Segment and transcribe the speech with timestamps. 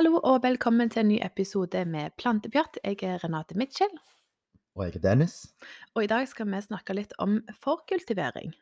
[0.00, 2.78] Hallo og velkommen til en ny episode med Plantepjatt.
[2.80, 3.90] Jeg er Renate Mitchell,
[4.72, 5.34] Og jeg er Dennis.
[5.94, 8.54] og i dag skal vi snakke litt om forkultivering.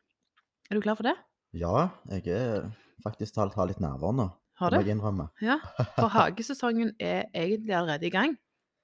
[0.69, 1.14] Er du klar for det?
[1.55, 2.66] Ja, jeg er
[3.05, 4.27] faktisk talt har litt nerver nå,
[4.59, 4.89] Har må du?
[4.89, 5.29] jeg innrømme.
[5.41, 5.61] Ja.
[5.95, 8.34] For hagesesongen er egentlig allerede i gang.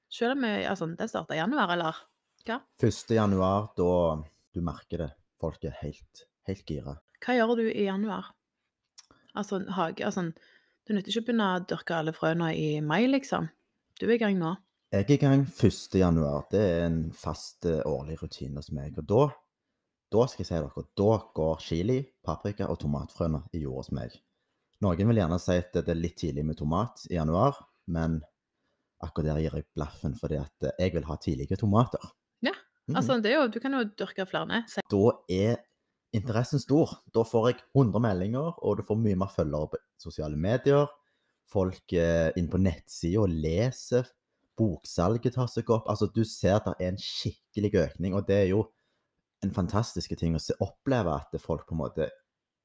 [0.08, 2.06] Selv om vi, altså, den starter i januar, eller?
[2.46, 3.10] 1.
[3.10, 4.22] januar, da
[4.54, 5.10] du merker det.
[5.40, 7.00] Folk er helt, helt gira.
[7.18, 8.30] Hva gjør du i januar?
[9.34, 10.30] Altså, hage, altså,
[10.86, 13.48] du nytter ikke å begynne å dyrke alle frøene i mai, liksom.
[14.00, 14.54] Du er i gang nå.
[14.94, 15.96] Jeg er i gang 1.
[15.98, 16.44] januar.
[16.52, 18.98] Det er en fast eh, årlig rutine hos meg.
[19.00, 19.22] Og da,
[20.14, 24.14] da skal jeg si dere, da går chili, paprika og tomatfrøene i jord hos meg.
[24.84, 27.56] Noen vil gjerne si at det er litt tidlig med tomat i januar,
[27.90, 28.20] men
[29.04, 32.12] akkurat der gir jeg blaffen fordi at eh, jeg vil ha tidlige tomater.
[32.44, 32.54] Ja,
[32.84, 32.96] Mhm.
[33.00, 34.58] Altså, det er jo, du kan jo dyrke flere.
[34.92, 35.54] Da er
[36.14, 36.92] interessen stor.
[37.14, 40.86] Da får jeg 100 meldinger, og du får mye mer følgere på sosiale medier.
[41.50, 44.08] Folk eh, inne på nettsida leser.
[44.58, 45.88] Boksalget tar seg opp.
[45.90, 48.64] Altså, du ser at det er en skikkelig økning, og det er jo
[49.44, 52.08] en fantastisk ting å se, oppleve at folk på en måte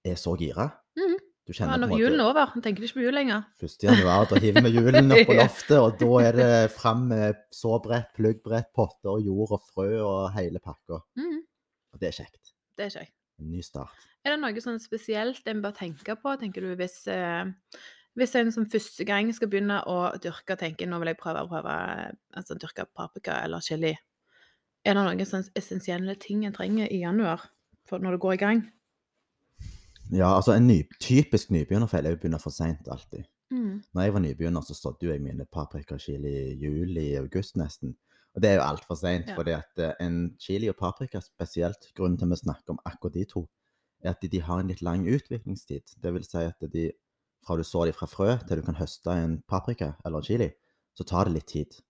[0.08, 0.69] er så gira.
[1.00, 1.17] Mhm.
[1.50, 2.45] Du Ja, kjenner nå på en julen er over.
[2.53, 3.45] tenker tenker ikke på jul lenger.
[3.58, 3.84] 1.
[3.88, 8.11] januar, da hiver vi julen opp på loftet, og da er det fram med såbrett,
[8.13, 11.02] pluggbrett, potter, jord og frø og hele pakka.
[11.17, 11.39] Mm.
[11.94, 12.53] Og det er kjekt.
[12.78, 13.09] Det er jeg.
[13.40, 13.95] En ny start.
[14.26, 17.48] Er det noe sånn spesielt en bør tenke på, tenker du, hvis, eh,
[18.20, 21.78] hvis en som første gang skal begynne å dyrke, tenker nå vil jeg prøve prøve,
[22.36, 23.96] altså dyrke paprika eller chili.
[24.88, 27.50] Er det noen sånn essensielle ting en trenger i januar
[27.92, 28.62] når det går i gang?
[30.09, 33.28] Ja, altså en ny, typisk nybegynnerfeil er å begynne for seint alltid.
[33.53, 33.81] Mm.
[33.94, 37.96] Når jeg var nybegynner, så sådde jo jeg mine paprika og chili i juli-august nesten.
[38.40, 39.36] Og det er jo altfor seint, Ja.
[39.36, 43.14] fordi at eh, en chili og paprika spesielt, grunnen til at vi snakker om akkurat
[43.18, 43.42] de to,
[44.04, 45.96] er at de, de har en litt lang utviklingstid.
[46.02, 46.86] Det vil si at de,
[47.46, 50.47] fra du så de fra frø til du kan høste en paprika eller chili,
[50.96, 51.81] så tar det litt tid.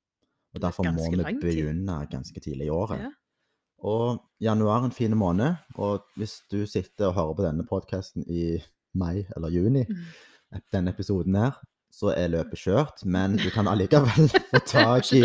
[0.55, 2.99] Og er derfor må vi begynne ganske tidlig i året.
[3.05, 3.11] Ja.
[3.85, 8.25] Og januar er en fin måned, og hvis du sitter og hører på denne podkasten
[8.27, 8.57] i
[8.97, 10.59] mai eller juni, Mm.
[10.73, 15.21] denne episoden her, så er løpet kjørt, men du kan allikevel få tak i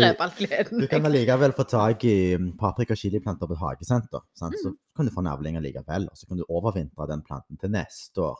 [0.81, 4.23] du kan allikevel få tak i mm, paprika- og chiliplanter på et hagesenter.
[4.35, 4.55] Sant?
[4.63, 4.77] Så Mm.
[4.97, 8.39] kan du få navling likevel, og så kan du overvintre den planten til neste år.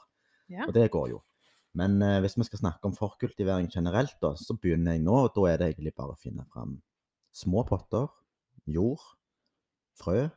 [0.49, 0.65] Ja.
[0.67, 1.21] Og det går jo.
[1.75, 5.33] Men eh, hvis vi skal snakke om forkultivering generelt, da, så begynner jeg nå, og
[5.35, 6.77] da er det egentlig bare å finne fram
[7.35, 8.07] små potter,
[8.65, 9.01] jord,
[9.99, 10.29] frø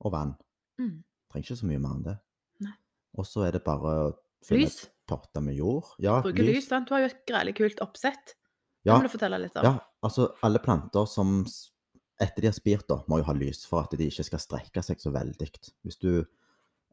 [0.00, 0.34] og vann.
[0.78, 1.02] Mm.
[1.30, 2.16] Trenger ikke så mye mer enn det.
[3.18, 4.12] Og så er det bare å
[4.46, 4.80] finne Lys.
[5.06, 5.84] Potter med jord.
[6.02, 6.88] Ja, Bruker lys, sant?
[6.88, 8.34] Du har jo et grælig kult oppsett.
[8.84, 9.64] Det Ja, må du fortelle litt om.
[9.64, 11.70] ja, altså alle planter som s-
[12.20, 14.82] etter de har spirt, da, må jo ha lys for at de ikke skal strekke
[14.84, 15.48] seg så veldig.
[15.84, 16.24] Hvis du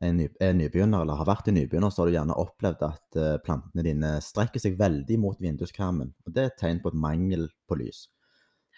[0.01, 3.17] er, ny, er nybegynner eller har vært en nybegynner, så har du gjerne opplevd at
[3.19, 6.13] eh, plantene dine strekker seg veldig mot vinduskarmen.
[6.25, 8.07] Og det er et tegn på et mangel på lys.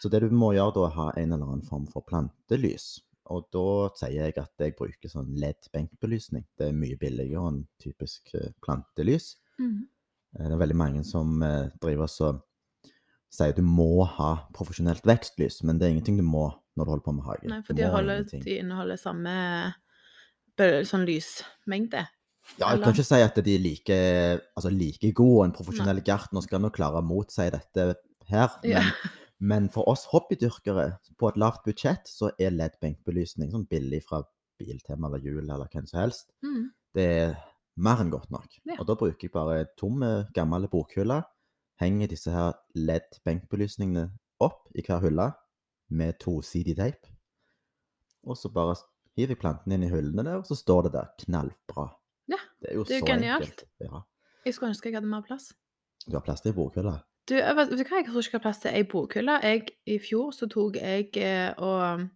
[0.01, 2.99] Så det du må gjøre da, er å ha en eller annen form for plantelys.
[3.31, 6.43] Og da sier jeg at jeg bruker sånn LED-benkbelysning.
[6.59, 9.37] Det er mye billigere enn typisk eh, plantelys.
[9.59, 9.85] Mm.
[10.35, 12.33] Eh, Det er veldig mange som eh, driver så
[13.33, 17.05] sier du må ha profesjonelt vekstlys, men det er ingenting du må når du holder
[17.05, 17.47] på med hage.
[17.49, 19.33] Nei, for de, holder, de inneholder samme
[20.85, 22.03] sånn lysmengde.
[22.59, 23.97] Ja, jeg eller- kan ikke si at de er like,
[24.57, 25.45] altså like gode.
[25.47, 27.95] En profesjonell gartner skal nok klare å motsi dette
[28.29, 28.49] her.
[28.63, 28.81] Men, Ja.
[29.43, 30.85] Men for oss hobbydyrkere
[31.19, 34.21] på et lavt budsjett, så er LED-benkbelysning sånn billig fra
[34.61, 36.29] Biltema eller Hjul eller hvem som helst.
[36.45, 36.69] Mm.
[36.95, 37.33] Det er
[37.83, 38.47] mer enn godt nok.
[38.69, 38.77] Ja.
[38.79, 41.25] Og da bruker jeg bare tomme, gamle bokhyller.
[41.81, 44.07] Henger disse her LED-benkbelysningene
[44.43, 45.31] opp i hver hylle
[45.93, 47.09] med tosidig teip.
[48.23, 48.77] Og så bare
[49.17, 51.89] hiver jeg plantene inn i hyllene der, og så står det der knallbra.
[52.31, 53.43] Ja, Det er jo det er så genialt.
[53.49, 53.65] enkelt.
[53.83, 54.03] Ja.
[54.45, 55.51] Jeg skulle ønske jeg hadde mer plass.
[56.07, 56.95] Du har plass til ei bokhylle?
[57.29, 59.37] Du, jeg vet, vet du hva, jeg tror ikke jeg har plass til ei bokhylle.
[59.45, 62.09] Jeg, I fjor så tok jeg eh, og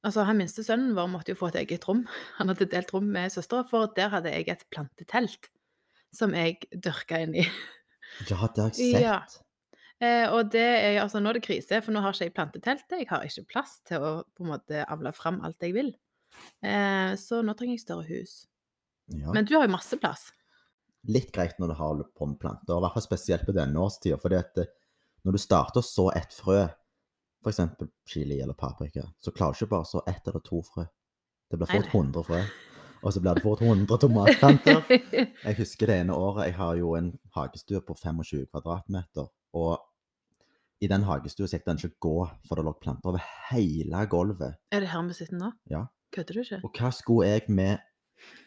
[0.00, 2.06] Altså, han minste sønnen vår måtte jo få et eget rom.
[2.38, 5.50] Han hadde delt rom med søstera, for der hadde jeg et plantetelt
[6.16, 7.44] som jeg dyrka inn i.
[8.24, 9.02] Ja, det har jeg sett.
[9.04, 9.18] Ja.
[10.00, 12.96] Eh, og det er altså, nå er det krise, for nå har ikke jeg plantetelt.
[12.96, 15.92] Jeg har ikke plass til å på en måte avle fram alt jeg vil.
[16.64, 18.38] Eh, så nå trenger jeg større hus.
[19.12, 19.34] Ja.
[19.36, 20.30] Men du har jo masse plass.
[21.08, 24.18] Litt greit når du har på med planter, i hvert fall spesielt på denne årstida.
[24.20, 24.72] fordi at eh,
[25.24, 26.64] når du starter å så ett frø,
[27.44, 27.60] f.eks.
[28.08, 30.84] chili eller paprika, så klarer du ikke bare å så ett eller to frø.
[31.50, 32.40] Det blir fort 100 frø.
[33.00, 34.82] Og så blir det fort 100 tomatplanter.
[34.90, 39.30] Jeg husker det ene året jeg har jo en hagestue på 25 kvadratmeter.
[39.56, 39.78] Og
[40.80, 42.16] i den hagestua gikk den ikke gå,
[42.48, 44.60] for det lå planter over hele gulvet.
[44.72, 45.50] er det her vi sitter nå?
[45.72, 45.86] Ja.
[46.12, 46.60] Kødder du ikke?
[46.66, 47.82] Og hva skulle jeg med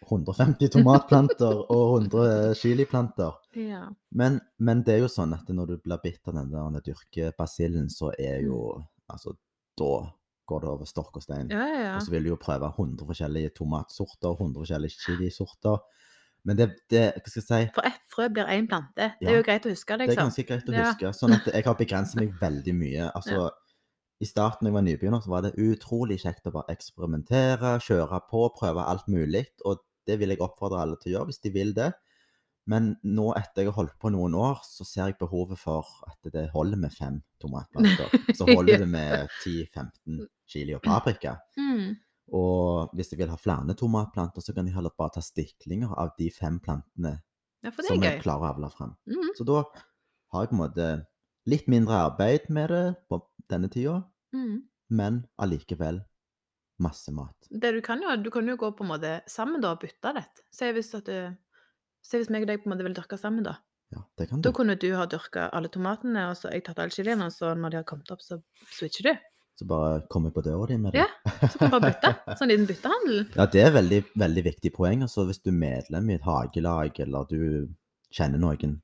[0.03, 3.37] 150 tomatplanter og 100 chiliplanter.
[3.57, 3.85] Ja.
[4.11, 7.91] Men, men det er jo sånn at når du blir bitt av den der dyrkebasillen,
[7.93, 8.81] så er jo
[9.11, 9.33] Altså,
[9.77, 10.07] da
[10.47, 11.49] går det over stokk og stein.
[11.51, 11.89] Ja, ja.
[11.97, 15.81] Og så vil du jo prøve 100 forskjellige tomatsorter, 100 forskjellige chilisorter.
[16.47, 17.73] Men det, det Hva skal jeg si?
[17.75, 19.11] For ett frø blir én plante.
[19.19, 20.31] Det er jo greit å huske, Det er liksom.
[20.31, 21.11] ganske greit å huske.
[21.19, 23.11] Sånn at jeg har begrenset meg veldig mye.
[23.15, 23.45] Altså,
[24.23, 28.21] I starten da jeg var nybegynner, så var det utrolig kjekt å bare eksperimentere, kjøre
[28.29, 29.43] på, prøve alt mulig.
[29.67, 31.89] Og det vil jeg oppfordre alle til å gjøre, hvis de vil det.
[32.71, 36.31] Men nå etter jeg har holdt på noen år, så ser jeg behovet for at
[36.31, 38.13] det holder med fem tomatplanter.
[38.39, 41.35] Så holder det med 10-15 chili og paprika.
[41.59, 41.97] Mm.
[42.39, 46.13] Og hvis jeg vil ha flere tomatplanter, så kan jeg heller bare ta stiklinger av
[46.19, 47.17] de fem plantene
[47.63, 48.95] Ja, som jeg klarer å avle frem.
[49.11, 49.35] Mhm.
[49.35, 49.65] Så da
[50.31, 50.87] har jeg på en måte
[51.51, 53.19] litt mindre arbeid med det på
[53.51, 53.99] denne tida,
[54.33, 54.63] Mm.
[54.89, 56.01] men allikevel
[56.83, 57.35] masse mat.
[57.49, 60.13] Det du kan jo, du kan jo gå på en måte sammen da og bytte
[60.17, 60.23] det.
[60.51, 61.35] Se hvis, at du,
[62.03, 63.59] se hvis meg og deg på en måte vil dyrke sammen, da.
[63.93, 64.47] Ja, det kan du.
[64.47, 67.53] Da kunne du ha dyrka alle tomatene, og så jeg tatt all chilien, og så
[67.55, 68.39] når de har kommet opp, så
[68.73, 69.13] switcher du.
[69.61, 71.03] Så bare kommer jeg på døra di med det.
[71.05, 72.13] Ja, Så kan du bare bytte.
[72.39, 73.19] Sånn liten byttehandel.
[73.37, 75.03] Ja, det er veldig, veldig viktig poeng.
[75.05, 77.69] Altså, hvis du er medlem i et hagelag, eller du
[78.09, 78.79] kjenner noen,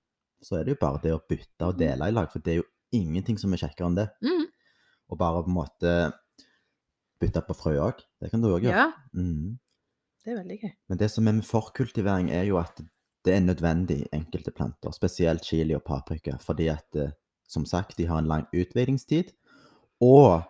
[0.46, 2.30] så er det jo bare det å bytte og dele i lag.
[2.30, 4.07] For det er jo ingenting som er kjekkere enn det.
[4.22, 4.46] Mm.
[5.10, 5.94] Og bare på en måte
[7.20, 8.04] bytte på frø òg.
[8.22, 8.76] Det kan du òg gjøre.
[8.78, 9.58] Ja, Mm.
[10.24, 10.72] det er veldig gøy.
[10.90, 12.80] Men det som er med forkultivering, er jo at
[13.26, 17.12] det er nødvendig i enkelte planter, spesielt chili og paprika, fordi at eh,
[17.48, 19.34] som sagt, de har en lang utviklingstid.
[20.02, 20.44] Og,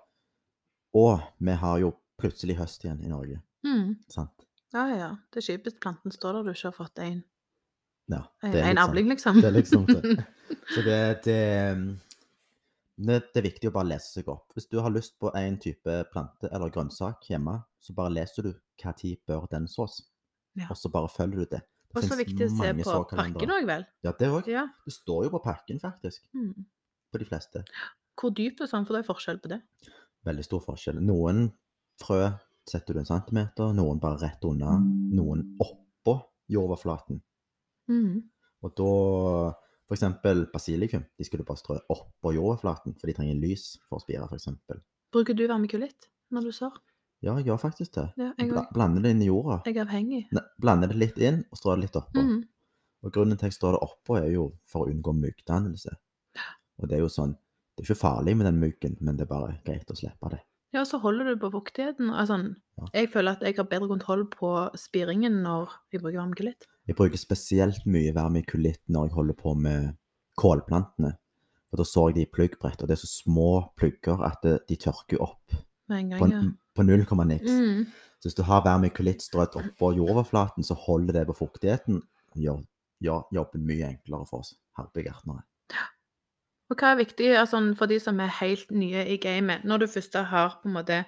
[0.94, 3.42] og vi har jo plutselig høst igjen i Norge.
[3.66, 3.96] Mm.
[4.10, 4.46] sant?
[4.74, 5.10] Ja, ja.
[5.34, 7.24] Det er kjipest planten står der du ikke har fått en,
[8.10, 9.36] Ja, en, en litt sånn- avling, liksom.
[9.42, 10.26] Det er liksom det.
[10.76, 11.40] Så det, det,
[13.00, 14.52] det, det er viktig å bare lese seg opp.
[14.56, 18.52] Hvis du har lyst på en type plante eller grønnsak hjemme, så bare leser du
[18.82, 20.02] hva tid bør den sås.
[20.60, 20.68] Ja.
[20.70, 21.62] Og så bare følger du det.
[21.90, 23.86] Det Og så viktig å se på pakken òg, vel.
[24.06, 24.50] Ja, det òg.
[24.52, 24.68] Ja.
[24.86, 26.28] Det står jo på pakken, faktisk.
[26.38, 26.68] Mm.
[27.10, 27.64] På de fleste.
[28.20, 29.62] Hvor dyp og sånn, for det er forskjell på det.
[30.28, 31.00] Veldig stor forskjell.
[31.02, 31.48] Noen
[32.04, 32.28] frø
[32.70, 34.76] setter du en centimeter, noen bare rett unna,
[35.16, 36.20] noen oppå
[36.52, 37.24] jordoverflaten.
[37.90, 38.20] Mm.
[38.68, 38.92] Og da
[39.96, 41.06] Eksempel basilikum.
[41.18, 44.50] De skulle bare strø oppå jordoverflaten, for de trenger lys for å spire, f.eks.
[45.14, 46.76] Bruker du vermikulitt når du sår?
[47.26, 48.06] Ja, jeg gjør faktisk det.
[48.22, 49.58] Ja, jeg Bla, blander det inn i jorda.
[49.68, 50.22] Jeg er avhengig.
[50.36, 52.22] Ne, blander det litt inn og strør det litt oppå.
[52.24, 52.38] Mm.
[53.04, 55.96] Og grunnen til at jeg strør det oppå, er jo for å unngå myggdannelse.
[56.80, 57.34] Og det er jo sånn
[57.76, 60.42] Det er ikke farlig med den myggen, men det er bare greit å slippe det.
[60.76, 62.10] Ja, og så holder du på fuktigheten.
[62.12, 62.88] Altså, Ja.
[62.94, 66.68] Jeg føler at jeg har bedre kontroll på spiringen når jeg bruker vermikulitt.
[66.90, 69.92] Jeg bruker spesielt mye vermikulitt når jeg holder på med
[70.42, 71.12] kålplantene.
[71.70, 74.78] For da så jeg de i pluggbrett, og det er så små plugger at de
[74.82, 75.54] tørker opp
[75.86, 76.30] gang, på.
[76.32, 76.40] Ja.
[76.74, 77.52] på null komma niks.
[77.52, 77.84] Mm.
[78.18, 82.02] Så hvis du har vermikulitt strødd oppå jordoverflaten, så holder det på fuktigheten.
[82.34, 82.64] og Gjør,
[83.06, 85.46] gjør jobben mye enklere for oss herbegartnere.
[86.70, 89.62] Og hva er viktig altså, for de som er helt nye i gamet?
[89.66, 91.04] Når du først har på en måte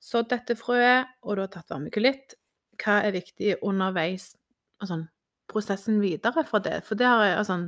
[0.00, 2.36] sådd dette frøet, og du har tatt vermikulitt,
[2.80, 4.34] hva er viktig underveis?
[4.80, 5.04] Altså,
[5.48, 6.82] prosessen videre for det?
[6.84, 7.58] For det, har jeg, altså,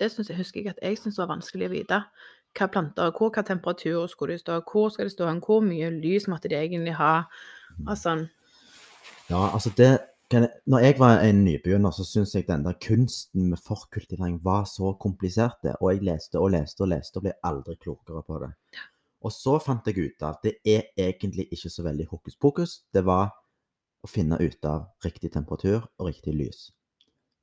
[0.00, 2.00] det synes jeg, husker jeg at jeg syntes var vanskelig å vite.
[2.56, 6.28] Hva planter, hvor, hva temperatur skulle de stå, hvor skal de stå, hvor mye lys
[6.28, 7.26] måtte de egentlig ha?
[7.86, 8.26] Altså,
[9.30, 9.98] Ja, altså det
[10.32, 14.64] jeg, Når jeg var en nybegynner, så syntes jeg den der kunsten med forkultivering var
[14.64, 15.56] så komplisert.
[15.62, 18.50] det, Og jeg leste og leste og leste og ble aldri klokere på det.
[19.22, 22.82] Og så fant jeg ut av det er egentlig ikke så veldig hokus pokus.
[22.94, 23.30] Det var
[24.02, 26.70] å finne ut av riktig temperatur og riktig lys.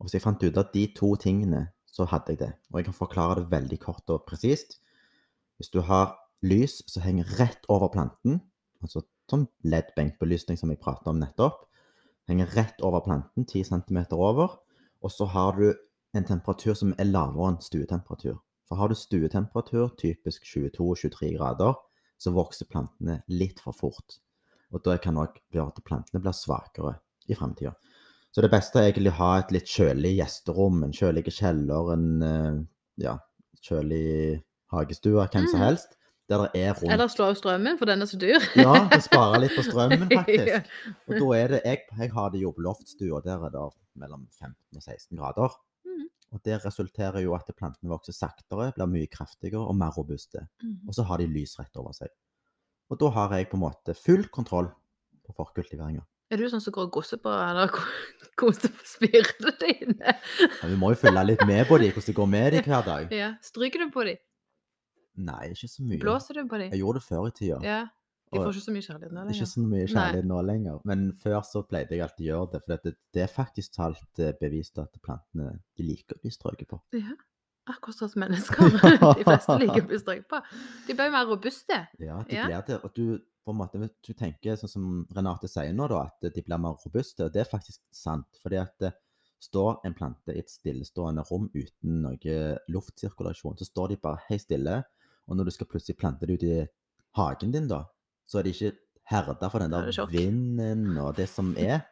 [0.03, 2.49] Og hvis jeg fant ut av de to tingene, så hadde jeg det.
[2.73, 4.81] Og jeg kan forklare det veldig kort og presist.
[5.55, 8.41] Hvis du har lys som henger rett over planten,
[8.83, 11.61] altså sånn LED-benkbelysning som jeg pratet om nettopp,
[12.27, 14.57] henger rett over planten, 10 cm over,
[14.99, 15.69] og så har du
[16.11, 18.41] en temperatur som er lavere enn stuetemperatur.
[18.67, 21.79] For har du stuetemperatur, typisk 22-23 grader,
[22.19, 24.19] så vokser plantene litt for fort.
[24.75, 26.97] Og da kan òg gjøre plantene blir svakere
[27.31, 27.71] i fremtida.
[28.33, 32.07] Så det beste er egentlig å ha et litt kjølig gjesterom, en kjølig kjeller, en
[32.25, 32.55] eh,
[33.03, 33.17] ja,
[33.61, 34.41] kjølig
[34.73, 35.65] hagestue, hvem som Mm.
[35.67, 35.93] helst,
[36.29, 36.89] der det er rom.
[36.89, 38.41] eller slå av strømmen, for den er så dyr.
[38.57, 40.71] Ja, det sparer litt på strømmen, faktisk.
[41.07, 43.67] Og da er det Jeg, jeg har det jo på loftstua, der er det
[44.01, 45.53] mellom 15 og 16 grader.
[45.85, 46.07] Mhm.
[46.33, 50.47] Og det resulterer jo at plantene vokser saktere, blir mye kraftigere og mer robuste.
[50.63, 50.79] Mm.
[50.87, 52.09] Og så har de lys rett over seg.
[52.89, 54.71] Og da har jeg på en måte full kontroll
[55.27, 56.01] på forkultiveringa.
[56.33, 60.13] Er du sånn som går og gosser på eller ko- koser på spirene dine?
[60.41, 62.85] Ja, vi må jo følge litt med på dem, hvordan det går med dem hver
[62.87, 63.11] dag.
[63.13, 63.31] Ja.
[63.45, 64.21] Stryker du på dem?
[65.23, 65.99] Nei, ikke så mye.
[66.01, 66.71] Blåser du på dem?
[66.73, 67.59] Jeg gjorde det før i tida.
[67.65, 67.81] Ja.
[68.33, 69.35] De får ikke så mye kjærlighet nå lenger.
[69.37, 70.77] Ikke så mye kjærlighet nå lenger.
[70.89, 72.61] Men før så pleide jeg alltid å gjøre det.
[72.63, 76.71] For det, det er faktisk talt eh, bevist at plantene de liker å bli strøket
[76.73, 76.79] på.
[76.97, 77.13] Ja.
[77.69, 78.73] Akkurat sånn som mennesker.
[79.19, 80.39] De fleste liker å bli strøket på.
[80.89, 81.77] De blir jo mer robuste.
[82.01, 82.79] Ja, de blir det.
[82.81, 83.05] Og du,
[83.43, 86.61] på en måte, hvis du tenker sånn som Renate sier nå, da, at de blir
[86.61, 87.27] mer robuste.
[87.27, 88.39] Og det er faktisk sant.
[88.43, 88.93] Fordi at
[89.43, 92.37] står en plante i et stillestående rom uten noe
[92.71, 94.79] luftsirkulasjon, så står de bare helt stille.
[95.27, 96.61] Og når du skal plutselig plante det ut i
[97.19, 97.83] hagen din, da,
[98.27, 98.73] så er de ikke
[99.11, 101.83] herda for den er der vinden og det som er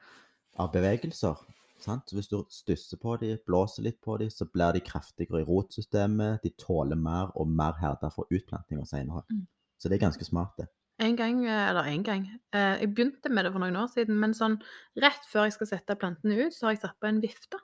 [0.59, 1.39] av bevegelser.
[1.81, 2.07] Sant?
[2.07, 5.47] Så hvis du stusser på dem, blåser litt på dem, så blir de kraftigere i
[5.47, 6.43] rotsystemet.
[6.43, 9.25] De tåler mer og mer herda for utplantinger senere.
[9.31, 9.47] Mm.
[9.81, 10.69] Så det er ganske smart, det.
[11.01, 14.19] En gang, eh, eller en gang eh, Jeg begynte med det for noen år siden,
[14.21, 14.59] men sånn
[15.01, 17.57] rett før jeg skal sette plantene ut, så har jeg satt på en vifte.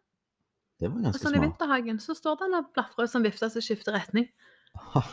[0.78, 3.64] Det var Og ganske sånn i vinterhagen så står den og blafrer som vifte som
[3.66, 4.30] skifter retning.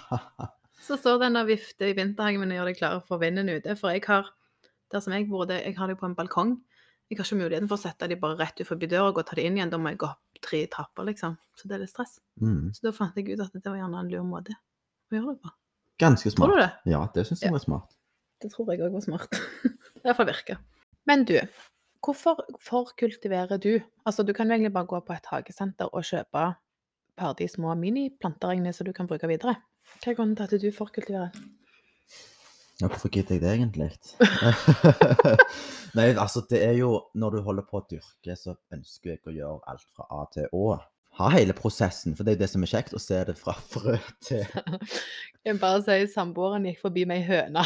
[0.84, 3.72] Så står den og vifter i vinterhagen min og gjør deg klar for vinden ute.
[3.78, 4.26] For jeg har
[4.92, 6.58] der som jeg bor, det, jeg har det på en balkong.
[7.08, 9.22] Jeg har ikke muligheten for å sette de bare rett ut forbi døra og gå
[9.24, 9.72] og ta de inn igjen.
[9.72, 11.38] Da må jeg gå opp tre trapper, liksom.
[11.56, 12.18] Så det er litt stress.
[12.42, 12.74] mm.
[12.76, 15.40] Så da fant jeg ut at det var gjerne en lur måte å gjøre det
[15.46, 15.54] på.
[16.04, 16.50] Ganske smart.
[16.50, 16.92] Tror du det?
[16.92, 17.93] Ja, det syns jeg var smart.
[18.44, 19.38] Det tror jeg òg var smart.
[20.02, 20.58] Det iallfall virker.
[21.08, 21.38] Men du,
[22.04, 23.78] hvorfor forkultiverer du?
[24.04, 26.50] Altså, du kan egentlig bare gå på et hagesenter og kjøpe
[27.16, 29.56] ferdig små miniplanter som du kan bruke videre.
[30.00, 31.32] Hva er grunnen til at du forkultiverer?
[32.82, 33.90] Ja, hvorfor gidder jeg det egentlig?
[35.96, 39.34] Nei, altså det er jo Når du holder på å dyrke, så ønsker jeg å
[39.34, 40.64] gjøre alt fra A til Å.
[41.14, 43.96] Ha hele prosessen, for det er det som er kjekt, å se det fra frø
[44.24, 44.42] til
[45.44, 47.62] Jeg bare si samboeren gikk forbi meg høne.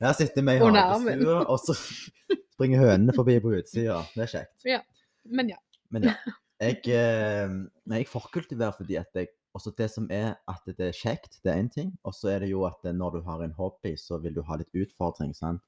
[0.00, 4.00] Her sitter vi i hagestua, og så springer hønene forbi på utsida.
[4.16, 4.90] Det er kjekt.
[5.24, 5.60] Men ja.
[5.94, 6.16] Men ja.
[6.62, 7.54] Jeg, eh,
[7.92, 11.60] jeg forkultiverer fordi at jeg også det som er at det er kjekt, det er
[11.62, 11.92] én ting.
[12.02, 14.58] Og så er det jo at når du har en hobby, så vil du ha
[14.58, 15.34] litt utfordring.
[15.34, 15.62] sant?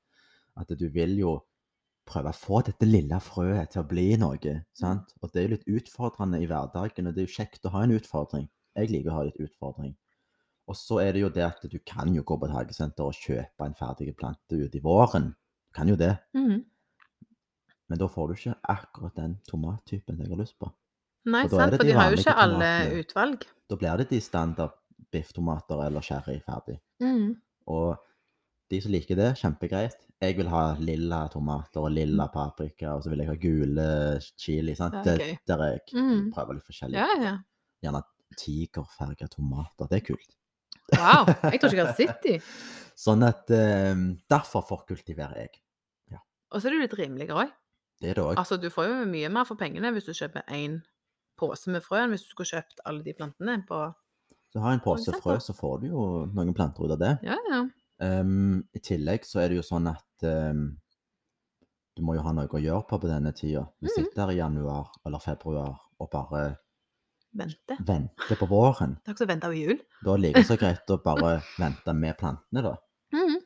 [0.59, 1.37] At du vil jo
[2.07, 4.55] prøve å få dette lille frøet til å bli noe.
[4.79, 5.13] sant?
[5.23, 7.97] Og det er litt utfordrende i hverdagen, og det er jo kjekt å ha en
[7.97, 8.49] utfordring.
[8.77, 9.97] Jeg liker å ha litt utfordring.
[10.67, 13.15] Og så er det jo det at du kan jo gå på et hagesenter og
[13.15, 15.31] kjøpe en ferdig plante ut i våren.
[15.69, 16.17] Du kan jo det.
[16.35, 16.65] Mm.
[17.87, 20.71] Men da får du ikke akkurat den tomattypen jeg har lyst på.
[21.27, 22.99] Nei, sant, for de de har jo ikke alle tomatene.
[23.03, 23.47] utvalg.
[23.71, 24.75] Da blir det de standard
[25.15, 26.79] bifftomater eller sherry ferdig.
[27.03, 27.37] Mm.
[27.71, 27.97] Og
[28.73, 29.99] de som liker det, kjempegreit.
[30.23, 33.89] Jeg vil ha lilla tomater og lilla paprika, og så vil jeg ha gule
[34.41, 34.75] chili.
[34.79, 34.97] sant?
[35.01, 35.37] Ja, Det, gøy.
[35.47, 36.25] der jeg mm.
[36.35, 36.99] prøver litt forskjellig.
[36.99, 37.35] Ja, ja.
[37.85, 38.03] Gjerne
[38.37, 39.91] tigerfarga tomater.
[39.91, 40.35] Det er kult.
[40.97, 41.29] Wow.
[41.53, 42.41] Jeg tror ikke jeg har sett de.
[43.07, 45.61] Sånn at um, Derfor forkultiverer jeg.
[46.55, 47.55] Og så er det litt rimeligere òg.
[48.01, 48.37] Det er det òg.
[48.39, 50.79] Altså, du får jo mye mer for pengene hvis du kjøper én
[51.37, 53.81] pose med frø enn hvis du skulle kjøpt alle de plantene på
[54.55, 57.13] Så har en pose frø, så får du jo noen planter ut av det.
[57.27, 57.65] Ja, ja.
[58.00, 60.67] Ehm, I tillegg så er det jo sånn at um,
[61.97, 63.65] du må jo ha noe å gjøre på på denne tida.
[63.81, 63.95] Du Mhm.
[63.95, 66.59] sitter i januar eller februar og bare
[67.33, 67.76] Vente.
[67.81, 68.97] venter på våren.
[69.05, 69.81] Det er ikke så venta på jul.
[70.05, 72.76] Da ligger det så greit å bare vente med plantene, da.
[73.12, 73.41] Mm.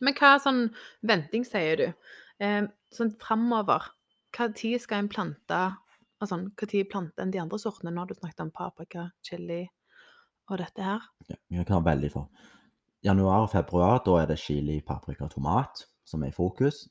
[0.00, 1.92] Men hva sånn venting sier du?
[2.40, 3.82] Eh, sånn framover,
[4.32, 5.76] hva tid skal en plante
[6.20, 7.92] altså, Hva tid plante en de andre sortene?
[7.92, 9.68] Nå har du snakket om paprika, chili
[10.48, 11.00] og dette her.
[11.28, 12.28] Ja, jeg kan veldig for.
[13.04, 16.86] Januar og februar, da er det chili, paprika og tomat som er i fokus.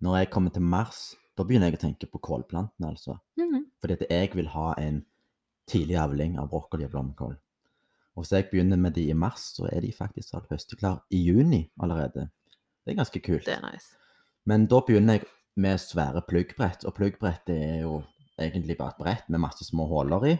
[0.00, 3.18] Når jeg kommer til mars, da begynner jeg å tenke på kålplantene, altså.
[3.36, 3.66] Mhm.
[3.80, 5.04] Fordi at jeg vil ha en
[5.66, 7.36] tidlig avling av brokkoli og blomkål.
[8.16, 11.18] Og hvis jeg begynner med de i mars, så er de faktisk alt høsteklar i
[11.20, 12.30] juni allerede.
[12.84, 13.44] Det er ganske kult.
[13.44, 13.96] Det er nice.
[14.46, 18.02] Men da begynner jeg med svære pluggbrett, og pluggbrettet er jo
[18.38, 20.36] egentlig bare et brett med masse små huller i.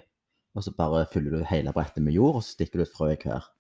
[0.55, 3.11] Og så bare fyller du hele brettet med jord, og så stikker du et frø
[3.13, 3.51] i hver,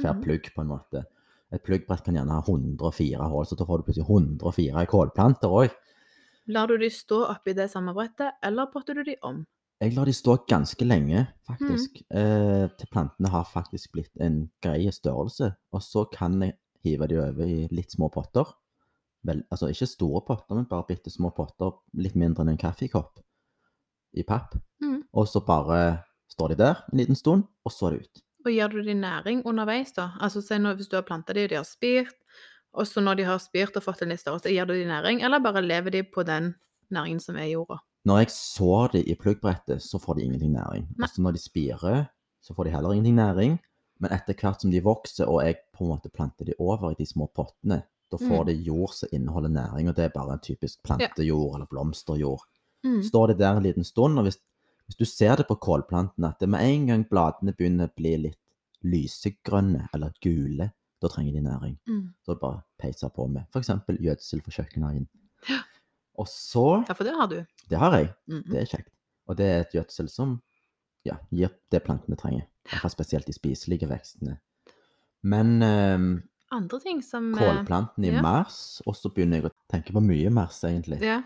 [0.00, 0.22] hver Mhm.
[0.22, 1.04] plugg, på en måte.
[1.52, 5.70] Et pluggbrett kan gjerne ha 104 hull, så da får du plutselig 104 kålplanter òg.
[6.48, 9.44] Lar du de stå oppi det samme brettet, eller potter du de om?
[9.80, 12.02] Jeg lar de stå ganske lenge, faktisk.
[12.10, 12.16] Mm.
[12.18, 15.54] Eh, til plantene har faktisk blitt en grei størrelse.
[15.72, 18.44] Og så kan jeg hive de over i litt små potter.
[19.24, 23.18] Vel, altså ikke store potter, men bare bitte små potter, litt mindre enn en kaffekopp,
[24.14, 24.54] i papp.
[24.82, 25.02] Mm.
[25.12, 28.22] Og så bare står de der en liten stund, og så er det ut.
[28.46, 30.12] Og gir du dem næring underveis, da?
[30.22, 32.14] Altså se nå hvis du har planta dem, og de har spirt,
[32.76, 35.22] og så når de har spirt og fått en litt størrelse, gir du dem næring,
[35.26, 36.52] eller bare lever de på den
[36.94, 37.80] næringen som er i jorda?
[38.06, 40.86] Når jeg sår dem i pluggbrettet, så får de ingenting næring.
[40.94, 41.02] Nei.
[41.08, 42.04] Altså når de spirer,
[42.40, 43.58] så får de heller ingenting næring.
[43.98, 46.98] Men etter hvert som de vokser, og jeg på en måte planter de over i
[46.98, 48.46] de små pottene, da får Mm.
[48.46, 52.44] de jord som inneholder næring, og det er bare en typisk plantejord eller blomsterjord.
[52.84, 53.02] Mm.
[53.02, 54.38] Står det der en liten stund, og hvis,
[54.86, 58.14] hvis du ser det på kålplantene, at det med en gang bladene begynner å bli
[58.28, 58.42] litt
[58.86, 61.74] lysegrønne eller gule, Da trenger de næring.
[61.84, 62.04] Mm.
[62.24, 63.68] Så det bare å peise på med f.eks.
[64.00, 65.02] gjødsel for kjøkkenhagen.
[66.16, 67.36] Og så Ja, for det har du.
[67.68, 68.08] Det har jeg.
[68.32, 68.42] Mm.
[68.46, 68.88] Det er kjekt.
[69.28, 70.38] Og det er et gjødsel som
[71.04, 72.46] ja, gir det plantene trenger.
[72.70, 74.38] Iallfall spesielt de spiselige vekstene.
[75.28, 76.08] Men eh,
[76.56, 78.24] Andre ting som eh, kålplanten i ja.
[78.24, 81.02] mars, og så begynner jeg å tenke på mye mars, egentlig.
[81.04, 81.20] Ja.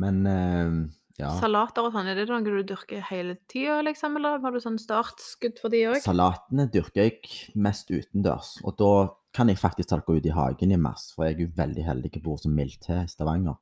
[0.00, 0.74] Men eh,
[1.20, 4.16] ja, Salater og sånn, er det noe du dyrker hele tida, liksom?
[4.18, 5.98] Eller har du sånn startskudd for de òg?
[6.02, 8.56] salatene dyrker jeg mest utendørs.
[8.64, 8.92] Og da
[9.36, 11.84] kan jeg faktisk ta dere ut i hagen i mars, for jeg er jo veldig
[11.86, 13.60] heldig og bor så mildt til i Stavanger.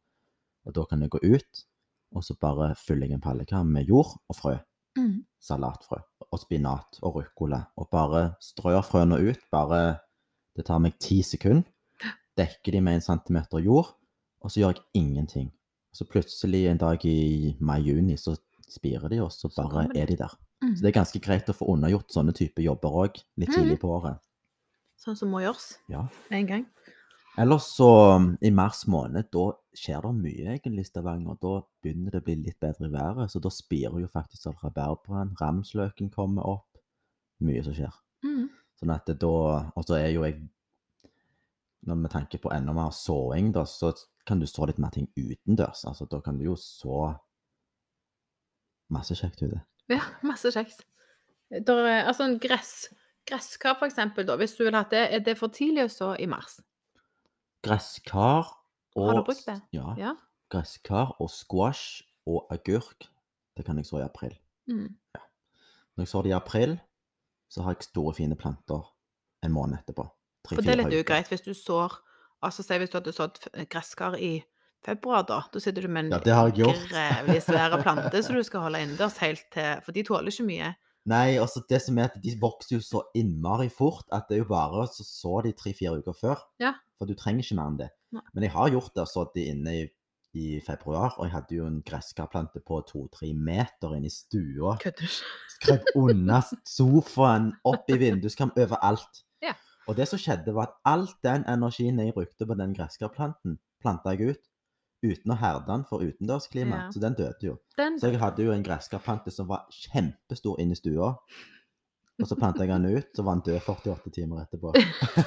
[0.69, 1.65] Og da kan jeg gå ut,
[2.17, 4.59] og så bare fyller jeg en pallekar med jord og frø.
[4.99, 5.23] Mm.
[5.39, 6.01] salatfrø
[6.33, 7.61] og spinat og ruccola.
[7.79, 9.45] Og bare strør frøene ut.
[9.53, 10.01] Bare
[10.57, 11.69] Det tar meg ti sekunder.
[12.39, 13.93] Dekker de med en centimeter jord,
[14.43, 15.53] og så gjør jeg ingenting.
[15.99, 18.37] Så plutselig en dag i mai-juni så
[18.71, 20.35] spirer de, og så bare så er de der.
[20.63, 20.75] Mm.
[20.77, 23.91] Så det er ganske greit å få unnagjort sånne typer jobber òg, litt tidlig på
[23.97, 24.21] året.
[24.99, 26.05] Sånn som må gjøres Ja.
[26.31, 26.67] med en gang.
[27.39, 27.89] Ellers så,
[28.43, 29.45] i mars måned, da
[29.79, 31.39] skjer det mye egentlig i Stavanger.
[31.39, 34.57] Da begynner det å bli litt bedre i været, så da spirer jo faktisk all
[34.63, 35.37] rabarbraen.
[35.41, 36.81] Ramsløken kommer opp.
[37.41, 37.95] Mye som skjer.
[38.27, 38.49] Mm.
[38.81, 40.41] Sånn at det da Og så er jo jeg
[41.87, 43.93] Når vi tenker på enda mer såing, da, så
[44.29, 45.87] kan du så litt mer ting utendørs.
[45.89, 47.15] Altså, da kan du jo så
[48.93, 49.63] masse kjekt ute.
[49.93, 50.85] Ja, masse kjekt.
[51.49, 52.91] Der er, altså en gress,
[53.29, 56.11] gresskar, for eksempel, da, hvis du vil ha det, er det for tidlig å så
[56.21, 56.59] i mars?
[57.65, 58.53] Gresskar
[58.99, 59.57] og Har du brukt det?
[59.73, 59.95] Ja.
[59.99, 60.13] Ja.
[60.53, 63.09] Gresskar og squash og agurk,
[63.57, 64.37] det kan jeg så i april.
[64.69, 64.93] Mm.
[65.97, 66.77] Når jeg sår det i april,
[67.49, 68.85] så har jeg store, fine planter
[69.45, 70.05] en måned etterpå.
[70.49, 71.97] For det er litt ugreit hvis du sår
[72.43, 74.45] Altså si hvis du hadde sådd f- gresskar i
[74.87, 75.41] februar, da.
[75.53, 76.85] Da sitter du med en Ja, det har jeg gjort.
[76.93, 80.75] grevlig svære plante som du skal holde innendørs helt til For de tåler ikke mye.
[81.09, 84.43] Nei, altså det som er at de vokser jo så innmari fort at det er
[84.45, 86.43] jo bare å så de tre-fire uker før.
[86.61, 86.75] Ja.
[86.99, 87.89] For du trenger ikke mer enn det.
[88.13, 88.23] Nei.
[88.35, 89.87] Men jeg har gjort det og sådd de inne i,
[90.37, 94.77] i februar, og jeg hadde jo en gresskarplante på to-tre meter inne i stua.
[94.83, 95.17] Kødder?
[95.57, 99.25] Skrev unna sofaen, opp i vinduskarmen, overalt.
[99.89, 104.13] Og det som skjedde, var at all den energien jeg brukte på den gresskarplanten, planta
[104.15, 104.49] jeg ut
[105.05, 106.81] uten å herde den for utendørsklima.
[106.85, 106.89] Ja.
[106.93, 107.55] Så den døde jo.
[107.79, 111.15] Den Så jeg hadde jo en gresskarplante som var kjempestor inne i stua.
[112.19, 114.73] Og så planta jeg den ut, så var den død 48 timer etterpå.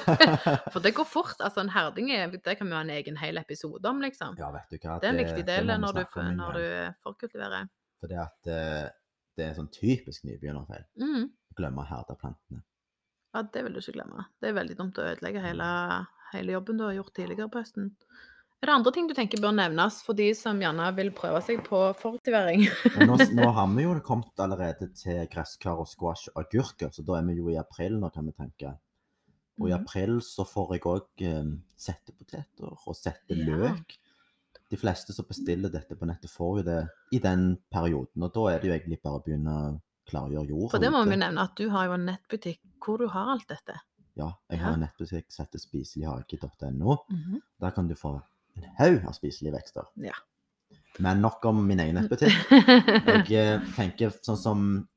[0.74, 1.38] For det går fort.
[1.40, 4.36] Altså, en herding er, det kan vi ha en egen hel episode om, liksom.
[4.38, 4.98] ja, vet du hva.
[5.00, 6.66] Det er en viktig del når, du, når du
[7.08, 7.70] forkultiverer.
[8.02, 8.90] For det at eh,
[9.38, 10.84] det er en sånn typisk nybegynnerfeil.
[11.00, 11.30] Mm.
[11.56, 12.60] Glemme å herde plantene.
[13.34, 14.26] Ja, det vil du ikke glemme.
[14.40, 15.68] Det er veldig dumt å ødelegge hele,
[16.34, 17.90] hele jobben du har gjort tidligere på høsten.
[18.62, 21.64] Er det andre ting du tenker bør nevnes for de som gjerne vil prøve seg
[21.66, 22.66] på fortivering?
[23.08, 27.16] Nå, nå har vi jo kommet allerede til gresskar og squash og agurker, så da
[27.18, 28.76] er vi jo i april nå, kan vi tenke.
[29.60, 29.80] Og i Mhm.
[29.82, 32.94] april så får jeg òg eh, settepoteter og Ja.
[33.00, 33.96] setteløk.
[34.70, 36.78] De fleste som bestiller dette på nettet, får jo det
[37.12, 38.22] i den perioden.
[38.24, 41.02] Og da er det jo egentlig bare å begynne å klargjøre jorda For det må
[41.04, 43.78] vi nevne at du har jo en nettbutikk hvor du har alt dette.
[44.18, 46.96] Ja, jeg har en nettbutikk som heter spiselighareke.no.
[47.08, 47.40] Mm -hmm.
[47.60, 48.20] Der kan du få
[48.56, 49.82] en haug av spiselige vekster.
[49.96, 50.12] Ja.
[50.98, 52.32] Men nok om min egen nettbutikk.
[53.30, 54.88] Jeg eh, tenker sånn som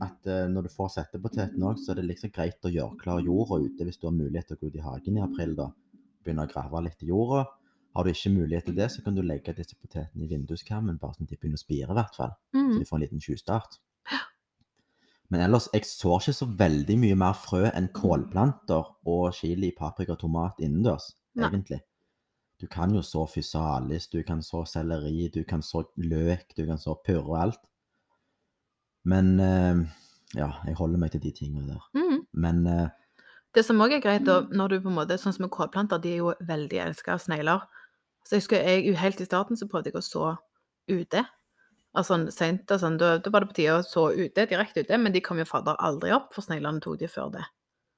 [0.00, 3.20] at eh, når du får settepoteten òg, så er det liksom greit å gjøre klar
[3.20, 5.54] jorda ute hvis du har mulighet til å gå ut i hagen i april.
[5.56, 5.72] da.
[6.24, 7.46] Begynne å grave litt i jorda.
[7.94, 11.12] Har du ikke mulighet til det, så kan du legge disse potetene i vinduskarmen, bare
[11.14, 12.30] sånn at de begynner å spire, i hvert fall.
[12.54, 12.78] Så Mhm.
[12.78, 13.78] de får en liten tjuvstart.
[15.32, 20.12] Men ellers, jeg sår ikke så veldig mye mer frø enn kålplanter og chili, paprika
[20.12, 21.48] og tomat innendørs, Nei.
[21.48, 21.78] egentlig.
[22.60, 26.78] Du kan jo så fysalis, du kan så selleri, du kan så løk, du kan
[26.78, 27.64] så purre og alt.
[29.08, 29.80] Men eh,
[30.36, 31.88] ja, jeg holder meg til de tingene der.
[31.96, 32.20] Mm.
[32.44, 32.92] Men eh,
[33.56, 36.00] Det som òg er greit, da, når du på en måte, sånn som med kålplanter,
[36.04, 37.64] de er jo veldig elska av snegler.
[38.22, 40.34] Så jeg husker jeg, helt i starten så prøvde jeg å så
[40.92, 41.24] ute.
[41.92, 45.12] Altså sent, sånn, da, da var det på tide å så ute, direkte ute, men
[45.12, 47.44] de kom jo fader aldri opp, for sneglene tok de før det.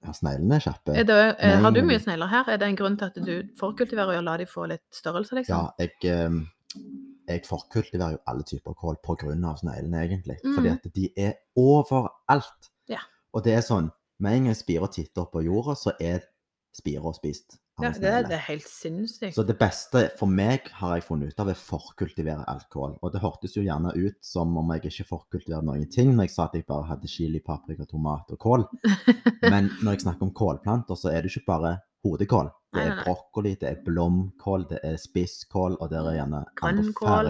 [0.04, 0.96] ja, sneglene er kjappe.
[0.98, 2.50] Er det er, har du mye snegler her?
[2.50, 5.54] Er det en grunn til at du forkultiverer og lar de få litt størrelse, liksom?
[5.54, 6.82] Ja, jeg, eh,
[7.30, 10.40] jeg forkultiverer jo alle typer kål av sneglene, egentlig.
[10.42, 10.54] Mm.
[10.58, 12.70] Fordi at de er overalt.
[12.90, 13.06] Ja.
[13.32, 16.26] Og det er sånn, med en gang spira titter opp på jorda, så er
[16.74, 19.34] spira spist Ja, det, er- det er helt sinnssykt.
[19.34, 22.92] Så det beste for meg har jeg funnet ut av, er forkultivere alkohol.
[23.02, 26.34] Og det hørtes jo gjerne ut som om jeg ikke forkultiverer noen ting når jeg
[26.36, 28.66] sa at jeg bare hadde chili, paprika, tomat og kål.
[29.50, 31.72] Men når jeg snakker om kålplanter, så er det ikke bare
[32.04, 32.52] hodekål.
[32.74, 36.82] Det er brokkoli, det er blomkål, det er spisskål, og der er gjerne andre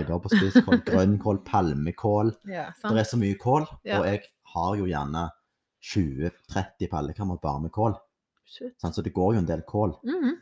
[0.05, 0.81] farger på spisskål.
[0.91, 2.35] Grønnkål, palmekål.
[2.53, 3.65] Ja, Det er så mye kål,
[4.01, 4.23] og jeg
[4.55, 5.31] har jo gjerne
[5.85, 7.95] 20-30 pallekammer bare med kål.
[8.79, 8.95] Sant?
[8.95, 9.97] Så det går jo en del kål.
[10.05, 10.35] Mhm.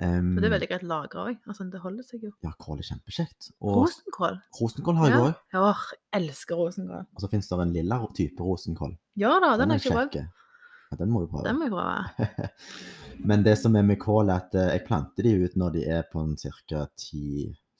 [0.00, 1.38] Um, Og det er veldig greit lagra òg.
[1.50, 2.30] Altså, det holder seg jo.
[2.46, 3.48] Ja, kål er kjempekjekt.
[3.60, 4.36] Og Rosenkål.
[4.60, 5.32] rosenkål har jeg Ja.
[5.54, 5.80] ja, Åh,
[6.14, 7.06] elsker rosenkål.
[7.16, 8.92] Og så finnes det en lilla type rosenkål.
[9.16, 10.14] Ja da, den er jeg ikke prøvd.
[10.92, 11.44] Ja, den må du prøve.
[11.48, 12.50] Den må jeg prøve.
[13.26, 15.82] Men det som er med kål, er at eh, jeg planter de ut når de
[15.90, 16.86] er på en ca.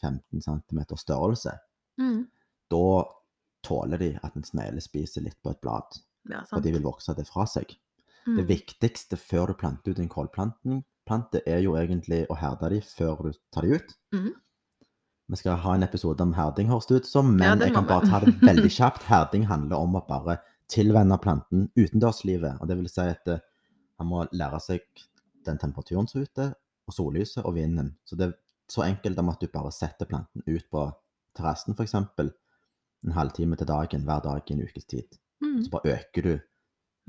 [0.02, 1.54] 10-15 cm størrelse.
[2.00, 2.26] Mm.
[2.68, 3.04] Da
[3.62, 7.14] tåler de at en snegle spiser litt på et blad, Ja, for de vil vokse
[7.16, 7.76] det fra seg.
[8.26, 8.36] Mm.
[8.36, 13.28] Det viktigste før du planter ut en kålplante, er jo egentlig å herde de før
[13.28, 13.94] du tar de ut.
[14.14, 14.32] Mm.
[15.28, 17.86] Vi skal ha en episode om herding, høres det ut som, men Ja, jeg kan
[17.88, 19.04] bare ta det veldig kjapt.
[19.08, 20.38] Herding handler om å bare
[20.72, 22.60] tilvenne planten utendørslivet.
[22.60, 23.44] Og det vil si at eh,
[24.00, 25.04] han må lære seg
[25.44, 26.48] den temperaturen som er ute,
[26.88, 27.94] og sollyset og vinden.
[28.08, 28.36] Så det er
[28.72, 30.86] så enkelt om at du bare setter planten ut på
[31.36, 31.94] terrassen f.eks.
[31.94, 35.18] en halvtime til dagen hver dag i en ukes tid.
[35.44, 35.62] Mm.
[35.64, 36.32] Så bare øker du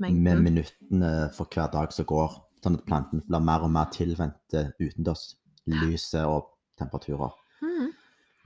[0.00, 0.44] med Mengden.
[0.44, 5.34] minuttene for hver dag som går, sånn at planten blir mer og mer tilvendt utendørs
[5.70, 7.36] lyset og temperaturer.
[7.60, 7.90] Mm.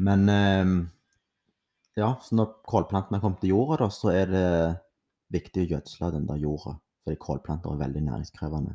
[0.04, 0.72] Men eh,
[2.00, 4.48] ja, så når kålplantene har kommet til jorda, da, så er det
[5.34, 6.78] viktig å gjødsle den der jorda.
[7.04, 8.74] Fordi kålplanter er veldig næringskrevende.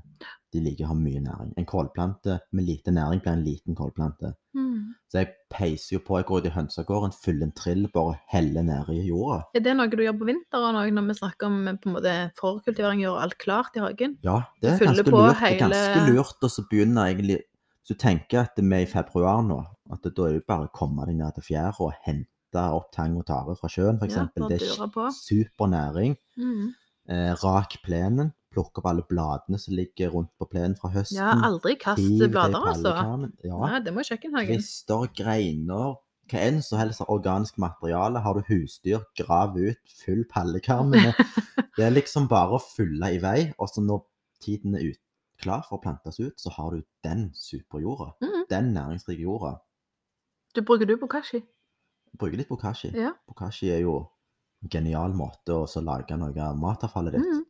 [0.54, 1.54] De liker å ha mye næring.
[1.58, 4.32] En kålplante med lite næring blir en liten kålplante.
[4.58, 4.94] Mm.
[5.10, 8.92] Så jeg peiser jo på, jeg går ut i hønsegården, fyller en trill, bare heller
[8.94, 9.40] i jorda.
[9.58, 12.16] Er det noe du gjør på vinteren òg, når vi snakker om på en måte
[12.38, 14.18] forkultivering, gjør alt klart i hagen?
[14.26, 15.16] Ja, det er ganske lurt.
[15.16, 15.42] lurt.
[15.42, 17.40] Det er ganske lurt, og så begynner egentlig
[17.80, 20.74] Hvis du tenker at vi er i februar nå, at da er det bare å
[20.76, 24.20] komme deg ned til fjæra og hente opp tang og tare fra sjøen, f.eks.
[24.20, 26.14] Ja, det er super næring.
[26.38, 26.76] Mm.
[27.10, 28.34] Eh, rak plenen.
[28.54, 31.18] Plukke opp alle bladene som ligger rundt på plenen fra høsten.
[31.18, 32.94] Ja, aldri kast blader, altså.
[33.46, 33.58] Ja.
[33.70, 33.80] Ja.
[33.86, 34.58] Det må kjøkkenhagen.
[34.58, 35.98] Kvister, greiner,
[36.30, 38.22] hva enn som helst av organisk materiale.
[38.26, 41.14] Har du husdyr, grav ut, fyll pallekarmene.
[41.78, 44.04] det er liksom bare å fylle i vei, og så når
[44.42, 45.02] tiden er ut,
[45.40, 48.12] klar for å plantes ut, så har du den superjorda.
[48.22, 48.46] Mhm.
[48.50, 49.56] Den næringsrike jorda.
[50.58, 51.42] Du bruker du bokashi?
[52.18, 52.90] Bruker litt bokashi.
[52.98, 53.14] Ja.
[53.30, 54.02] Bokashi er jo
[54.68, 57.28] genial måte å lage noe av matavfallet ditt.
[57.28, 57.44] Mm.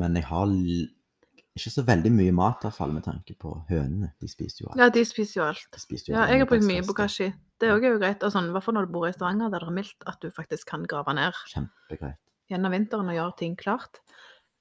[0.00, 4.12] Men jeg har ikke så veldig mye matavfall med tanke på hønene.
[4.20, 4.80] De spiser jo alt.
[4.80, 5.80] Ja, de spiser jo alt.
[5.80, 7.30] Spiser jo Ja, jeg har brukt mye bokashi.
[7.60, 8.22] Det er jo greit.
[8.22, 10.30] Og sånn, hvert fall når du bor i Stavanger, der det er mildt, at du
[10.34, 12.20] faktisk kan grave ned Kjempegreit.
[12.50, 14.00] gjennom vinteren og gjøre ting klart.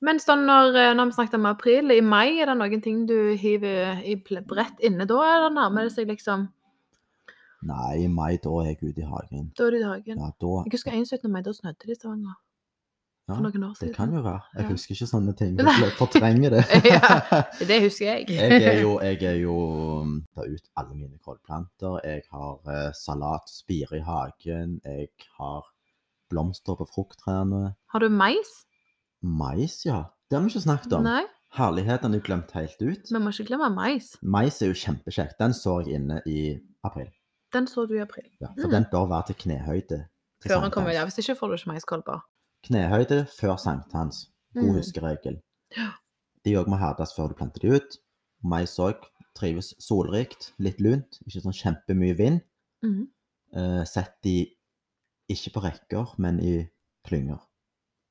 [0.02, 3.06] Men sånn når, eh, når vi snakket om april, i mai, er det noen ting
[3.06, 6.48] du hiver i brett inne da, eller nærmer det seg liksom
[7.62, 9.50] Nei, i mai da er jeg ute i hagen.
[9.58, 10.20] Da er du i hagen.
[10.22, 11.32] Ja, da Jeg husker 17.
[11.32, 12.38] mai, da snødde det i Stavanger.
[13.30, 13.90] ja, For noen år siden.
[13.90, 14.42] Det kan jo være.
[14.56, 15.58] Jeg husker ikke sånne ting.
[15.84, 16.64] Jeg fortrenger det.
[16.88, 17.10] Ja.
[17.70, 18.30] Det husker jeg.
[18.30, 19.56] jeg er jo, jeg er jo
[20.02, 22.00] um, tar ut alle mine kålplanter.
[22.08, 24.80] Jeg har eh, salat, spire i hagen.
[24.86, 25.68] Jeg har
[26.32, 27.76] blomster på frukttrærne.
[27.92, 28.50] Har du mais?
[29.22, 30.04] Mais, ja.
[30.30, 31.04] Det har vi ikke snakket om.
[31.04, 31.24] Nei,
[31.58, 33.08] Herligheten er glemt helt ut.
[33.10, 34.12] vi må ikke glemme mais.
[34.22, 35.40] Mais er jo kjempekjekt.
[35.42, 37.10] Den så jeg inne i april.
[37.54, 38.30] Den så du i april.
[38.42, 38.72] Ja, for Mm.
[38.72, 40.08] den bør være til knehøyde.
[40.42, 41.04] til Før han kommer, ja.
[41.04, 42.20] Hvis ikke får du ikke maiskolber.
[42.64, 44.32] Knehøyde før sankthans.
[44.54, 44.76] God Mm.
[44.76, 45.42] huskeregel.
[45.78, 45.90] Ja.
[46.46, 47.98] De òg må herdes før du planter de ut.
[48.44, 48.96] Mais òg
[49.36, 52.42] trives solrikt, litt lunt, ikke sånn kjempemye vind.
[52.84, 53.08] Mm.
[53.54, 54.48] Eh, sett de
[55.30, 56.68] ikke på rekker, men i
[57.08, 57.40] klynger.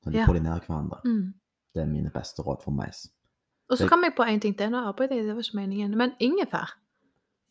[0.03, 0.25] Så de Ja.
[0.25, 1.01] pollinerer hverandre.
[1.05, 1.33] Mm.
[1.75, 3.09] Det er mine beste råd for mais.
[3.69, 4.69] Og så kom jeg på en ting til.
[4.69, 5.97] Nå arbeider jeg, det var ikke meningen.
[5.97, 6.73] Men ingefær.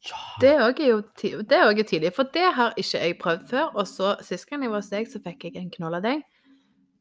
[0.06, 0.98] Ja, Det òg er jo
[1.42, 3.70] det er tidlig, for det har ikke jeg prøvd før.
[3.74, 6.22] Og så sist gang jeg var hos deg, så fikk jeg en knoll av deg.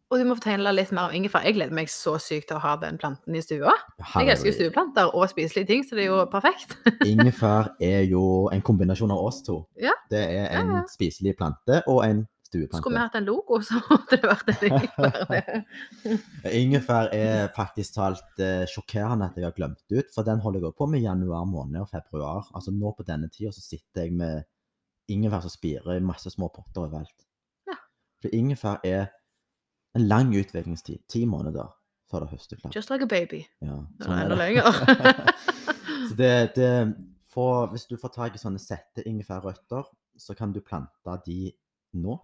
[0.10, 1.43] Og du må fortelle litt mer om ingefær.
[1.43, 3.73] Jeg gleder meg så sykt til å ha den planten i stua.
[4.15, 6.77] Jeg elsker stueplanter og spiselige ting, så det er jo perfekt.
[7.12, 9.65] Ingefær er jo en kombinasjon av oss to.
[9.75, 9.91] Ja.
[10.10, 10.86] Det er en Ja, ja.
[10.88, 12.81] spiselig plante og en stueplante.
[12.81, 15.63] Skulle vi hatt en logo, så hadde det vært en ingefær.
[16.62, 20.69] Ingefær er faktisk talt eh, sjokkerende at jeg har glemt ut, for den holder jeg
[20.71, 22.47] også på med i januar måned og februar.
[22.57, 24.47] Altså nå på denne tida så sitter jeg med
[25.12, 27.27] ingefær som spirer i masse små potter overalt.
[27.69, 27.77] Ja.
[28.23, 29.12] For ingefær er
[29.97, 31.69] en lang utviklingstid, ti måneder
[32.12, 32.75] før det høster klart.
[32.75, 33.43] Just like a baby.
[33.63, 34.71] Ja, er enda lenger.
[36.07, 36.71] så det, det
[37.38, 39.86] for hvis du får tak i sånne sette ingefærrøtter,
[40.17, 41.51] så kan du plante de
[42.01, 42.17] nå.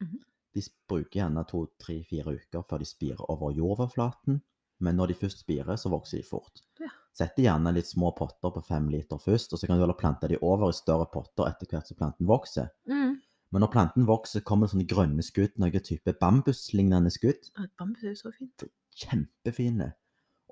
[0.00, 0.24] Mhm.
[0.54, 4.40] De bruker gjerne to, tre, fire uker før de spirer over jordoverflaten.
[4.80, 6.62] Men når de først spirer, så vokser de fort.
[6.80, 6.90] Ja.
[7.14, 10.28] Sett gjerne litt små potter på fem liter først, og så kan du heller plante
[10.30, 12.70] de over i større potter etter hvert som planten vokser.
[12.86, 13.18] Mm.
[13.50, 17.48] Men når planten vokser, kommer det sånne grønne skudd, noen type bambuslignende skudd.
[17.56, 18.66] Ja, Bambus er jo så fint.
[18.98, 19.92] Kjempefine.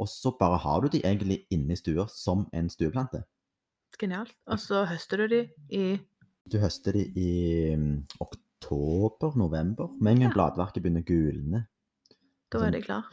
[0.01, 3.23] Og så bare har du de egentlig inne i stua som en stueplante.
[4.01, 4.35] Genialt.
[4.51, 5.85] Og så høster du de i
[6.51, 7.31] Du høster de i
[8.63, 9.89] mm, oktober, november.
[10.01, 10.35] Med en gang Ja.
[10.35, 11.67] bladverket begynner å gulne.
[12.53, 12.67] Da Sånn.
[12.69, 13.05] er de klar.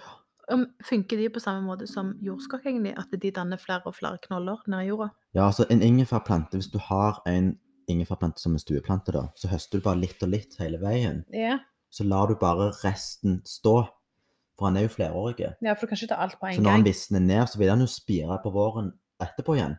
[0.52, 2.98] Om, funker de på samme måte som jordskokk, egentlig?
[2.98, 5.12] At de danner flere og flere knoller nedi jorda?
[5.34, 9.80] Ja, altså en ingefærplante, hvis du har en ingefærplante som en stueplante, da, så høster
[9.80, 11.24] du bare litt og litt hele veien.
[11.32, 11.60] Ja.
[11.90, 13.88] Så lar du bare resten stå,
[14.58, 15.40] for han er jo flerårig.
[15.62, 17.58] ja, for du kan ikke ta alt på Så en når han visner ned, så
[17.58, 19.78] vil han jo spire på våren etterpå igjen.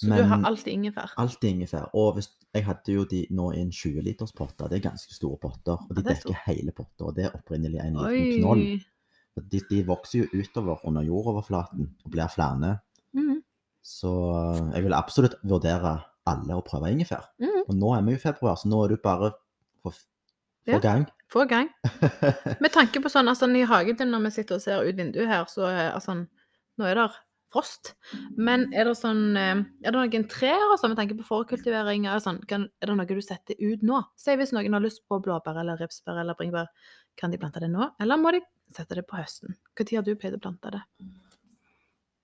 [0.00, 1.10] Så du har alltid ingefær.
[1.20, 1.90] Alltid ingefær.
[1.94, 4.70] Og hvis, jeg hadde jo de nå i en 20 liters potter.
[4.72, 5.76] Det er ganske store potter.
[5.76, 6.38] Og de Ja, dekker stor.
[6.46, 7.04] hele potta.
[7.10, 8.62] Og det er opprinnelig en liten knoll.
[9.50, 12.72] De, de vokser jo utover under jordoverflaten og blir flere.
[13.16, 13.42] Mm.
[13.84, 15.94] Så eh, jeg vil absolutt vurdere
[16.28, 17.28] alle å prøve ingefær.
[17.40, 17.62] Mm.
[17.68, 19.32] Og nå er vi i februar, så nå er du bare
[19.84, 19.92] på
[20.68, 20.78] Ja.
[20.78, 21.06] gang.
[21.32, 21.68] Få gang.
[22.62, 25.28] Med tanke på sånn, altså i hagen din når vi sitter og ser ut vinduet
[25.28, 26.16] her, så er altså,
[26.78, 27.06] nå er det
[27.52, 27.94] frost.
[28.36, 32.06] Men er det sånn, eh, er det noen trær sånn med tanke på forkultivering?
[32.06, 34.02] Er det, sånn, kan, er det noe du setter ut nå?
[34.20, 36.70] Si hvis noen har lyst på blåbær eller ripsbær eller bringebær,
[37.20, 37.90] kan de plante det nå?
[38.00, 38.42] Eller må de
[38.74, 39.56] sette det på høsten?
[39.78, 40.84] Når har du pleid å plante det?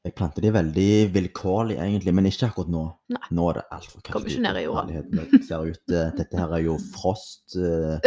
[0.07, 2.83] Jeg planter de veldig vilkårlig, egentlig, men ikke akkurat nå.
[3.11, 3.23] Nei.
[3.35, 4.29] Nå er det altfor kaldt.
[4.29, 7.99] Det ser ut, eh, dette her er jo frost uh,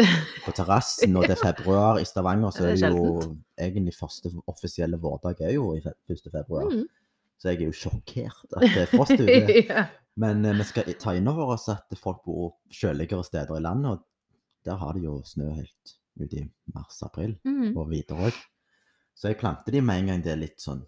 [0.45, 4.31] på terrassen, og det er februar i Stavanger, så Det er er jo egentlig første
[4.47, 6.23] offisielle vårdag er jo i fe- 1.
[6.31, 6.71] februar.
[6.71, 6.87] Mm.
[7.39, 9.63] Så jeg er jo sjokkert at det er frost ute.
[9.71, 9.85] ja.
[10.19, 13.95] Men eh, vi skal ta inn over oss at folk bor kjøligere steder i landet,
[13.95, 16.43] og der har de jo snø helt ut i
[16.75, 17.77] mars-april, Mm.
[17.79, 18.39] og videre òg.
[19.15, 20.81] Så jeg planter de med en gang det er litt sånn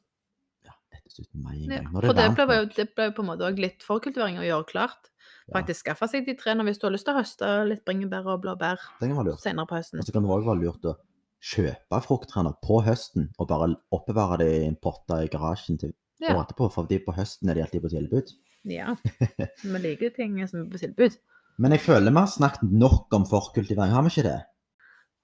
[0.68, 1.40] ja, etter 17.
[1.40, 1.88] mai en gang.
[1.94, 4.40] Når for det varmt ble, jo, det ble jo på en måte òg litt forkultivering
[4.40, 5.08] å gjøre klart.
[5.52, 8.44] Faktisk skaffe seg de trærne hvis du har lyst til å høste litt bringebær og
[8.44, 9.10] blåbær Det
[9.40, 10.00] senere på høsten.
[10.00, 10.96] Og så kan det òg være lurt å
[11.42, 16.36] kjøpe frukttrærne på høsten, og bare oppbevare det i en potte i garasjen til Ja.
[16.36, 18.32] året etterpå, for på høsten er de alltid på tilbud.
[18.70, 18.96] ja.
[19.64, 21.18] Vi liker ting som er på tilbud.
[21.62, 24.40] Men jeg føler vi har snakket nok om forkultivering, har vi ikke det?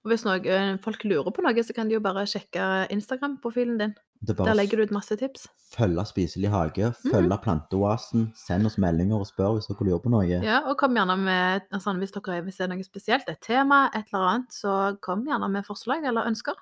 [0.06, 3.96] Og hvis noe, folk lurer på noe, så kan de jo bare sjekke Instagram-profilen din.
[4.24, 5.48] Er Der legger du ut masse tips.
[5.76, 10.26] følge Spiselig hage, følge Planteoasen, send oss meldinger og spør hvis dere lurer på noe.
[10.26, 14.08] Ja, og kom gjerne med altså, hvis dere vil er noe spesielt, et tema, et
[14.14, 16.56] eller annet, så kom gjerne med forslag eller ønsker.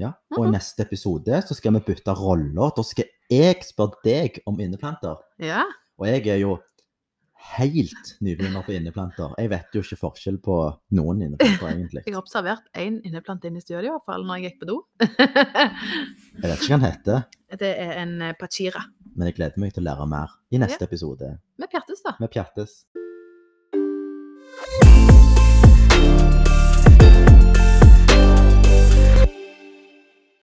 [0.00, 2.72] Ja, Og i neste episode så skal vi bytte roller.
[2.74, 5.16] Da skal jeg spør deg om inneplanter.
[5.42, 5.64] Ja.
[6.00, 6.58] Og jeg er jo
[7.56, 9.32] helt nybegynner på inneplanter.
[9.40, 10.56] Jeg vet jo ikke forskjell på
[10.94, 12.02] noen inneplanter, egentlig.
[12.06, 14.68] Jeg har observert én inneplante inne i studio, i hvert fall når jeg gikk på
[14.70, 14.76] do.
[15.02, 17.26] Jeg vet ikke hva den heter,
[17.64, 18.86] det er en eh, pachira.
[19.14, 21.34] men jeg gleder meg til å lære mer i neste episode.
[21.58, 22.16] Med Pjertes, da.
[22.22, 22.82] Med Pjattes.